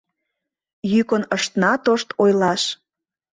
[0.91, 2.63] Йӱкын ышна тошт ойлаш.